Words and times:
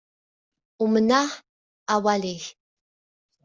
Umneɣ 0.83 1.29
awal-ik. 1.93 2.45